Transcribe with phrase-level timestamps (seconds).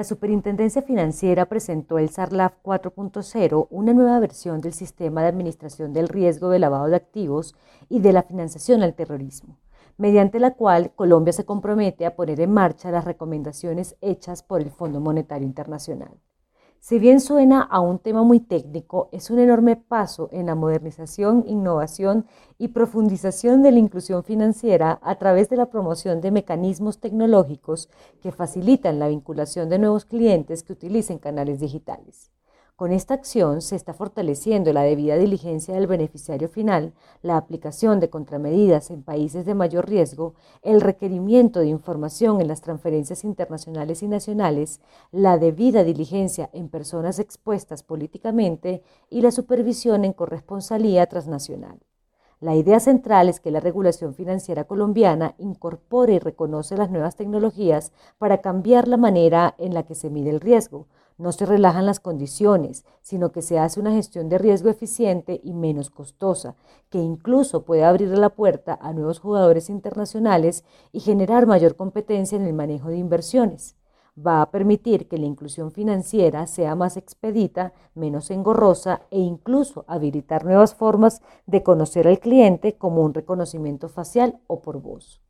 [0.00, 6.08] la Superintendencia Financiera presentó el SARLAF 4.0, una nueva versión del sistema de administración del
[6.08, 7.54] riesgo de lavado de activos
[7.90, 9.58] y de la financiación al terrorismo,
[9.98, 14.70] mediante la cual Colombia se compromete a poner en marcha las recomendaciones hechas por el
[14.70, 16.18] Fondo Monetario Internacional.
[16.82, 21.44] Si bien suena a un tema muy técnico, es un enorme paso en la modernización,
[21.46, 22.24] innovación
[22.56, 27.90] y profundización de la inclusión financiera a través de la promoción de mecanismos tecnológicos
[28.22, 32.30] que facilitan la vinculación de nuevos clientes que utilicen canales digitales.
[32.80, 38.08] Con esta acción se está fortaleciendo la debida diligencia del beneficiario final, la aplicación de
[38.08, 44.08] contramedidas en países de mayor riesgo, el requerimiento de información en las transferencias internacionales y
[44.08, 44.80] nacionales,
[45.12, 51.80] la debida diligencia en personas expuestas políticamente y la supervisión en corresponsalía transnacional.
[52.40, 57.92] La idea central es que la regulación financiera colombiana incorpore y reconoce las nuevas tecnologías
[58.16, 60.86] para cambiar la manera en la que se mide el riesgo,
[61.18, 65.52] no se relajan las condiciones, sino que se hace una gestión de riesgo eficiente y
[65.52, 66.56] menos costosa,
[66.88, 72.46] que incluso puede abrir la puerta a nuevos jugadores internacionales y generar mayor competencia en
[72.46, 73.76] el manejo de inversiones.
[74.26, 80.44] Va a permitir que la inclusión financiera sea más expedita, menos engorrosa e incluso habilitar
[80.44, 85.22] nuevas formas de conocer al cliente como un reconocimiento facial o por voz.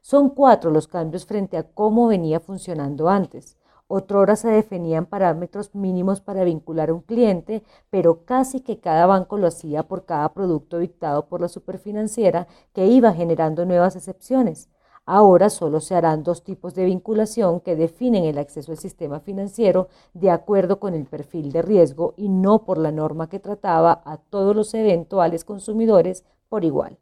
[0.00, 3.58] Son cuatro los cambios frente a cómo venía funcionando antes.
[3.86, 9.36] Otrora se definían parámetros mínimos para vincular a un cliente, pero casi que cada banco
[9.36, 14.68] lo hacía por cada producto dictado por la superfinanciera que iba generando nuevas excepciones.
[15.10, 19.88] Ahora solo se harán dos tipos de vinculación que definen el acceso al sistema financiero
[20.12, 24.18] de acuerdo con el perfil de riesgo y no por la norma que trataba a
[24.18, 26.98] todos los eventuales consumidores por igual.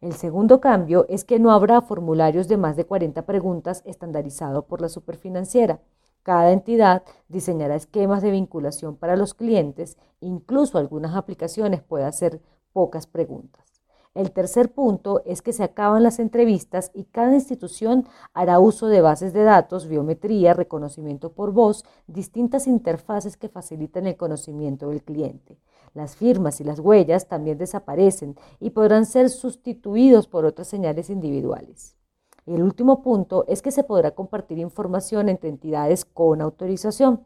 [0.00, 4.80] El segundo cambio es que no habrá formularios de más de 40 preguntas estandarizados por
[4.80, 5.80] la superfinanciera.
[6.22, 12.40] Cada entidad diseñará esquemas de vinculación para los clientes, incluso algunas aplicaciones pueden hacer
[12.72, 13.81] pocas preguntas.
[14.14, 19.00] El tercer punto es que se acaban las entrevistas y cada institución hará uso de
[19.00, 25.58] bases de datos, biometría, reconocimiento por voz, distintas interfaces que facilitan el conocimiento del cliente.
[25.94, 31.96] Las firmas y las huellas también desaparecen y podrán ser sustituidos por otras señales individuales.
[32.44, 37.20] Y el último punto es que se podrá compartir información entre entidades con autorización.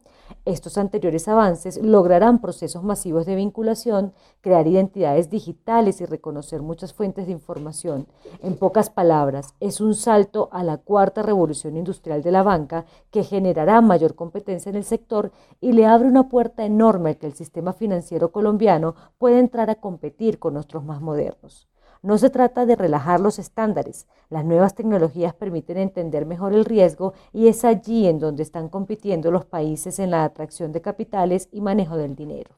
[0.44, 7.26] Estos anteriores avances lograrán procesos masivos de vinculación, crear identidades digitales y reconocer muchas fuentes
[7.26, 8.08] de información.
[8.42, 13.24] En pocas palabras, es un salto a la cuarta revolución industrial de la banca que
[13.24, 17.34] generará mayor competencia en el sector y le abre una puerta enorme al que el
[17.34, 21.68] sistema financiero colombiano puede entrar a competir con nuestros más modernos.
[22.06, 24.06] No se trata de relajar los estándares.
[24.30, 29.32] Las nuevas tecnologías permiten entender mejor el riesgo y es allí en donde están compitiendo
[29.32, 32.52] los países en la atracción de capitales y manejo del dinero.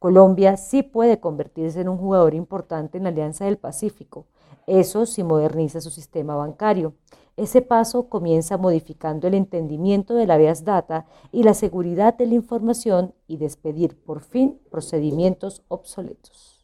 [0.00, 4.26] Colombia sí puede convertirse en un jugador importante en la Alianza del Pacífico.
[4.66, 6.94] Eso si moderniza su sistema bancario.
[7.36, 12.34] Ese paso comienza modificando el entendimiento de la vías data y la seguridad de la
[12.34, 16.61] información y despedir por fin procedimientos obsoletos.